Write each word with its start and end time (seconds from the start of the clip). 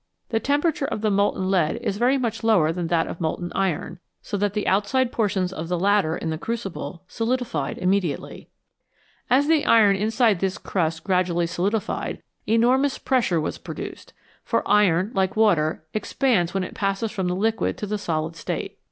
The 0.29 0.39
temperature 0.39 0.85
of 0.87 1.03
molten 1.03 1.51
lead 1.51 1.75
is 1.75 1.97
very 1.99 2.17
much 2.17 2.43
lower 2.43 2.71
than 2.71 2.87
that 2.87 3.05
of 3.05 3.21
molten 3.21 3.51
iron, 3.53 3.99
so 4.23 4.35
that 4.35 4.53
the 4.55 4.67
outside 4.67 5.11
portions 5.11 5.53
of 5.53 5.67
the 5.67 5.77
latter 5.77 6.17
in 6.17 6.31
the 6.31 6.39
crucible 6.39 7.03
solidified 7.07 7.77
immediately. 7.77 8.49
As 9.29 9.45
the 9.47 9.63
iron 9.63 9.95
inside 9.95 10.39
this 10.39 10.57
crust 10.57 11.03
gradually 11.03 11.45
solidified, 11.45 12.23
enormous 12.47 12.97
pressure 12.97 13.39
was 13.39 13.59
produced; 13.59 14.11
for 14.43 14.67
iron, 14.67 15.11
like 15.13 15.35
water, 15.35 15.85
expands 15.93 16.51
when 16.51 16.63
it 16.63 16.73
passes 16.73 17.11
from 17.11 17.27
the 17.27 17.35
liquid 17.35 17.77
to 17.77 17.85
the 17.85 17.99
solid 17.99 18.35
state. 18.35 18.79